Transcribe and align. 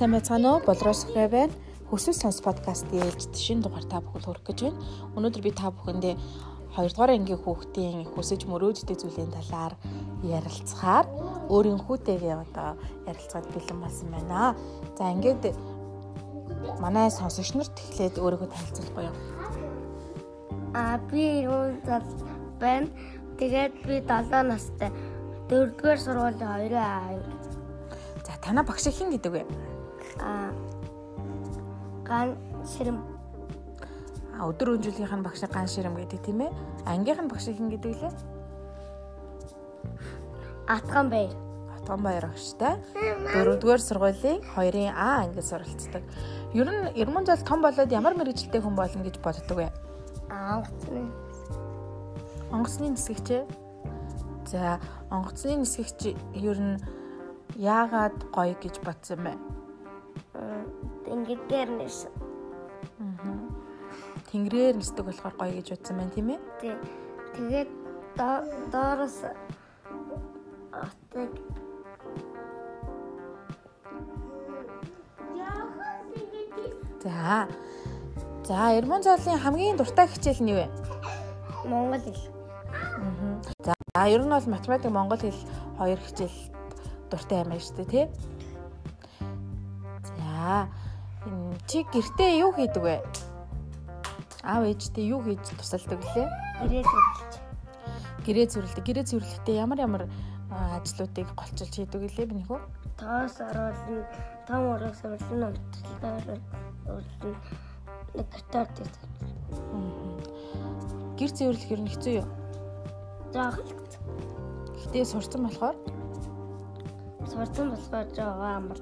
Сайн 0.00 0.16
байцгаана 0.16 0.56
уу? 0.56 0.64
Болроос 0.64 1.04
хэ 1.12 1.28
байна. 1.28 1.52
Хөсөс 1.92 2.24
сонс 2.24 2.40
подкастын 2.40 3.04
ээлжид 3.04 3.36
шинэ 3.36 3.68
дугаар 3.68 3.84
та 3.84 4.00
бүхэнд 4.00 4.24
хүргэх 4.24 4.48
гэж 4.48 4.58
байна. 4.64 4.80
Өнөөдөр 5.12 5.42
би 5.44 5.52
та 5.52 5.68
бүхэндээ 5.68 6.16
2 6.72 6.88
дугаар 6.88 7.12
ангийн 7.12 7.36
хүүхдийн 7.36 8.08
хүсэж 8.08 8.48
мөрөөддөг 8.48 8.96
зүйлийн 8.96 9.28
талаар 9.28 9.76
ярилцахаар 10.24 11.04
өөрийнхүүтэйгээ 11.52 12.32
одоо 12.32 12.80
ярилцаад 13.12 13.44
бэлэн 13.52 13.76
болсон 13.84 14.08
байна. 14.08 14.56
За 14.96 15.12
ингээд 15.12 15.52
манай 16.80 17.12
сонсогч 17.12 17.52
нарт 17.60 17.76
эхлээд 17.76 18.16
өөрийгөө 18.24 18.48
танилцуулах 18.48 19.04
юу? 19.04 19.16
А 20.80 20.96
би 21.12 21.44
зал 21.84 22.08
байна. 22.56 22.88
Тэгээд 23.36 23.84
би 23.84 24.00
7 24.00 24.48
настай. 24.48 24.88
4-р 25.52 25.98
сургуулийн 26.00 26.40
2 26.40 26.72
аа. 26.72 27.20
За 28.24 28.40
танаа 28.40 28.64
багш 28.64 28.88
хэн 28.88 29.12
гэдэг 29.12 29.32
вэ? 29.36 29.44
А 30.20 30.52
ган 32.04 32.36
ширэм 32.64 33.20
А 34.40 34.48
өдөр 34.48 34.80
өнжүүлгийнх 34.80 35.12
нь 35.12 35.24
багш 35.24 35.44
ган 35.44 35.68
ширэм 35.68 36.00
гэдэг 36.00 36.20
тийм 36.24 36.40
ээ. 36.48 36.52
Ангийнх 36.88 37.20
нь 37.20 37.28
багш 37.28 37.52
хэн 37.52 37.68
гэдэг 37.68 37.92
лээ? 37.92 38.12
Атган 40.64 41.12
баяр. 41.12 41.36
Атган 41.76 42.00
баяр 42.00 42.24
багштай. 42.32 42.80
4-р 43.36 43.80
сургуулийн 43.84 44.40
2-ын 44.56 44.96
А 44.96 45.28
ангид 45.28 45.44
суралцдаг. 45.44 46.00
Ер 46.56 46.68
нь 46.72 46.88
Ермөн 46.96 47.28
зал 47.28 47.44
том 47.44 47.60
болоод 47.60 47.92
ямар 47.92 48.16
мэрэгжилтэй 48.16 48.64
хүн 48.64 48.74
болно 48.80 49.04
гэж 49.04 49.20
боддог 49.20 49.60
вэ? 49.60 49.68
Ангацны. 50.32 51.04
Онгоцны 52.48 52.96
нисгэгч. 52.96 53.44
За, 54.48 54.80
онгоцны 55.12 55.60
нисгэгч 55.60 56.16
ер 56.32 56.58
нь 56.58 56.80
яагаад 57.60 58.16
гоё 58.32 58.56
гэж 58.56 58.80
бодсон 58.80 59.20
бэ? 59.26 59.32
Тэнгэр 61.06 61.40
дээр 61.48 61.70
нэс. 61.78 62.06
Аа. 63.00 63.36
Тэнгэрээр 64.30 64.76
нисдэг 64.78 65.04
болохоор 65.06 65.34
гоё 65.36 65.52
гэж 65.58 65.68
бодсон 65.74 65.96
байна 65.98 66.14
тийм 66.14 66.28
ээ? 66.34 66.40
Тий. 66.60 66.74
Тэгээд 67.34 67.70
доороос 68.70 69.18
атаг 70.70 71.30
За. 77.02 77.48
За, 78.44 78.76
Ермон 78.76 79.02
зоолын 79.02 79.38
хамгийн 79.38 79.76
дуртай 79.76 80.06
хичээл 80.08 80.42
нь 80.44 80.52
юу 80.52 80.58
вэ? 80.60 80.66
Монгол 81.64 82.02
хэл. 82.04 82.28
Аа. 83.00 83.40
За, 83.64 83.74
ер 84.04 84.20
нь 84.20 84.28
бол 84.28 84.46
математик, 84.52 84.90
монгол 84.92 85.16
хэл 85.16 85.40
хоёр 85.78 85.96
хичээл 85.96 86.36
дуртай 87.10 87.40
юм 87.40 87.48
байна 87.48 87.64
шүү 87.64 87.76
дээ, 87.76 87.88
тий? 87.88 88.04
Чи 91.66 91.84
гэртээ 91.86 92.30
юу 92.42 92.52
хийдэг 92.54 92.82
вэ? 92.82 92.96
Аав 94.42 94.64
ээжтэй 94.66 95.06
юу 95.10 95.20
хийж 95.22 95.42
тусалдаг 95.58 96.00
лээ? 96.14 96.28
Гэрээ 96.62 96.84
зөвлөж. 96.86 97.32
Гэрээ 98.24 98.46
зөвлөдөг. 98.50 98.84
Гэрээ 98.84 99.06
зөвлөхдөө 99.10 99.54
ямар 99.54 99.78
ямар 99.80 100.02
ажлуудыг 100.50 101.28
голчилж 101.36 101.74
хийдэг 101.74 102.10
лээ 102.10 102.26
би 102.26 102.34
нөхөө? 102.42 102.60
Тоос 102.98 103.36
оруулна, 103.40 104.04
том 104.46 104.62
ураг 104.74 104.94
сувлын 104.98 105.54
унтлагаар 105.54 106.40
урлна. 106.88 107.32
Нэг 108.14 108.26
гитар 108.34 108.68
дээр. 108.74 108.92
Гэр 111.18 111.30
зөвлөх 111.30 111.70
ер 111.70 111.80
нь 111.80 111.90
хэцүү 111.90 112.14
юу? 112.20 112.28
Заах. 113.32 113.60
Гэтэ 114.80 115.04
сурцсан 115.06 115.46
болохоор 115.46 115.76
сурцсан 117.30 117.70
болохоор 117.70 118.08
жоо 118.10 118.42
амар. 118.42 118.80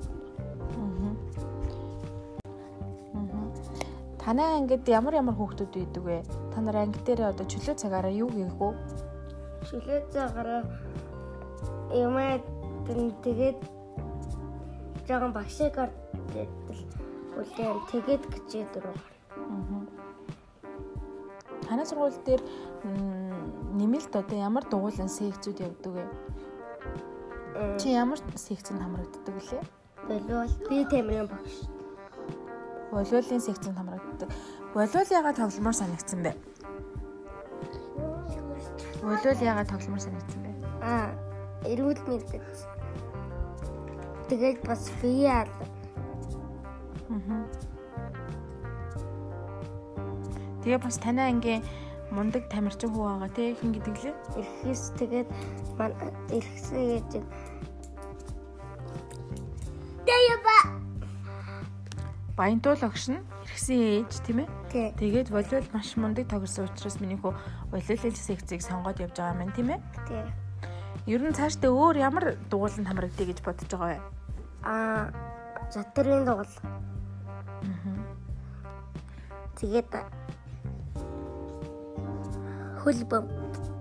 Танай 4.29 4.61
ангид 4.61 4.85
ямар 4.93 5.15
ямар 5.17 5.33
хүүхдүүд 5.41 5.73
байдаг 5.73 6.05
вэ? 6.05 6.21
Та 6.53 6.61
нар 6.61 6.77
анги 6.77 7.01
дээр 7.01 7.33
одоо 7.33 7.49
чөлөө 7.49 7.81
цагаараа 7.81 8.13
юу 8.13 8.29
хийх 8.29 8.53
вэ? 8.61 8.77
Чөлөө 9.73 10.01
цагаараа 10.13 10.69
юмаа 11.97 12.37
тэгээд 13.25 13.57
жоохон 15.09 15.33
багшигаар 15.33 15.89
үлээн 17.41 17.81
тэгээд 17.89 18.23
гिचээ 18.29 18.69
дөрөв. 18.77 19.01
Танай 21.65 21.89
сургууль 21.89 22.21
дээр 22.29 22.45
нэмэлт 23.81 24.13
одоо 24.13 24.37
ямар 24.37 24.69
дугуулan 24.69 25.09
секцүүд 25.09 25.65
явдаг 25.65 25.93
вэ? 25.97 26.05
Чи 27.81 27.97
ямар 27.97 28.21
секцэнд 28.37 28.85
хамрагддаг 28.85 29.25
вүлээ? 29.25 29.65
Болвол 30.05 30.53
би 30.69 30.85
тэмрийн 30.85 31.33
багш. 31.33 31.78
Волейболын 32.93 33.41
секцэнд 33.41 33.77
хамрагддаг. 33.77 34.31
Волейбол 34.75 35.13
яагаад 35.13 35.37
тогломоор 35.37 35.77
санагдсан 35.77 36.21
бэ? 36.25 36.33
Волейбол 39.03 39.45
яагаад 39.45 39.69
тогломоор 39.69 40.03
санагдсан 40.03 40.41
бэ? 40.43 40.51
Аа, 40.83 41.13
эрүүл 41.69 42.01
мэндтэй. 42.09 42.41
Тэгээд 44.29 44.65
бас 44.65 44.89
бие 45.01 45.29
аа. 45.29 45.47
Аа. 47.13 47.45
Тэгээ 50.65 50.81
бас 50.85 50.97
танай 51.01 51.33
ангийн 51.33 51.65
мундаг 52.13 52.49
тамирчин 52.49 52.93
хүү 52.93 53.05
байгаа 53.05 53.31
те 53.37 53.55
хин 53.57 53.73
гэдэг 53.73 53.97
лээ. 54.05 54.17
Эрхэс 54.37 54.93
тэгээд 55.01 55.29
эрхэсээ 56.33 56.85
гэж 57.09 57.25
Тэяба 60.09 60.58
Баянтуул 62.39 62.79
огш 62.87 63.11
нь 63.11 63.19
эргэсэн 63.19 64.07
ээж 64.07 64.13
тийм 64.23 64.47
ээ. 64.47 64.95
Тэгээд 64.95 65.35
волейбол 65.35 65.75
маш 65.75 65.99
мундаг 65.99 66.31
тоглосон 66.31 66.71
учраас 66.71 67.03
миний 67.03 67.19
хүү 67.19 67.35
волейбол 67.75 68.15
секцийг 68.15 68.63
сонгоод 68.63 69.03
явж 69.03 69.19
байгаа 69.19 69.43
юм 69.43 69.51
тийм 69.59 69.75
ээ. 69.75 69.83
Тий. 70.07 70.23
Ер 71.11 71.27
нь 71.27 71.35
цаашдаа 71.35 71.75
өөр 71.75 71.99
ямар 71.99 72.39
дугууланд 72.47 72.87
хамрагдъя 72.87 73.27
гэж 73.27 73.43
бодож 73.43 73.67
байгаа 73.75 73.91
вэ? 73.91 73.99
Аа, 74.63 75.11
затрын 75.75 76.23
дугуул. 76.23 76.55
Аа. 76.63 78.07
Тэгээд 79.59 79.91
хөлбөм. 82.87 83.27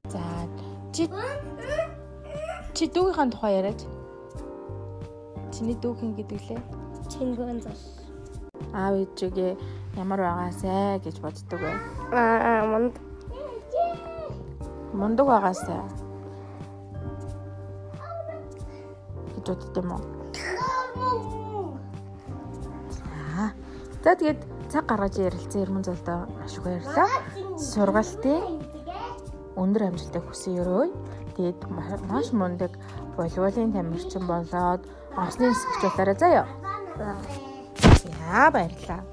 За 0.10 0.50
чи 0.98 1.06
чи 2.74 2.90
дүүгийнхаа 2.90 3.30
тухай 3.30 3.62
яриач. 3.62 3.86
Чиний 5.54 5.78
дүүх 5.78 6.02
хин 6.02 6.18
гэдэг 6.18 6.42
лээ. 6.50 6.62
Чингэн 7.14 7.62
зас 7.62 7.97
аав 8.78 8.94
ээжигээ 9.02 9.54
ямар 9.98 10.22
байгаасай 10.22 11.02
гэж 11.02 11.16
боддог 11.26 11.60
бай. 11.66 11.76
Аа 12.14 12.66
мунд 12.70 12.94
мундаг 14.94 15.26
байгаасай. 15.26 15.82
гэж 19.38 19.48
боддог 19.48 19.84
юм 19.84 19.92
уу? 19.92 20.02
За. 22.92 23.52
За 24.04 24.16
тэгээд 24.16 24.42
цаг 24.70 24.86
гаргаж 24.86 25.18
ярилцсан 25.18 25.62
ермэн 25.62 25.84
золдоо 25.84 26.28
маш 26.40 26.54
их 26.58 26.64
баярлалаа. 26.64 27.10
Сургалтын 27.58 28.62
өндөр 29.56 29.84
амжилтыг 29.88 30.24
хүсэн 30.28 30.60
өрөө. 30.62 30.86
Тэгээд 31.38 31.60
маш 32.10 32.32
мундаг 32.34 32.72
волейболын 33.16 33.74
тамирчин 33.74 34.28
болоод 34.28 34.82
онцны 35.16 35.50
нисгч 35.50 35.82
болоорой 35.82 36.18
заяа. 36.18 36.46
За 38.28 38.52
баярлалаа. 38.52 39.08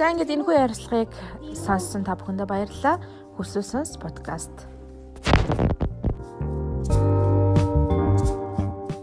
За 0.00 0.08
ингээд 0.08 0.32
энэ 0.32 0.44
хүү 0.48 0.56
ярилцлагыг 0.56 1.12
сонссон 1.60 2.08
та 2.08 2.16
бүхэндээ 2.16 2.48
баярлалаа. 2.48 2.96
Хүсэл 3.36 3.60
сонс 3.60 4.00
подкаст 4.00 4.64